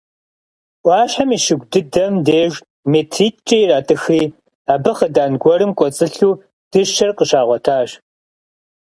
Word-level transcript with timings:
Ӏуащхьэм 0.83 1.29
и 1.37 1.39
щыгу 1.43 1.67
дыдэм 1.71 2.13
деж 2.27 2.53
метритӏкӏэ 2.91 3.57
иратӏыхри, 3.63 4.23
абы 4.73 4.91
хъыдан 4.97 5.31
гуэрым 5.41 5.71
кӏуэцӏылъу 5.77 6.33
дыщэр 6.71 7.11
къыщагъуэтащ. 7.17 7.89